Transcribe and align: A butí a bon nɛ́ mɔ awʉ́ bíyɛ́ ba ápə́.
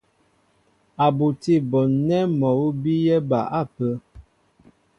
A 1.05 1.07
butí 1.17 1.53
a 1.61 1.65
bon 1.69 1.89
nɛ́ 2.07 2.21
mɔ 2.39 2.47
awʉ́ 2.55 2.69
bíyɛ́ 2.81 3.19
ba 3.29 3.39
ápə́. 3.59 3.93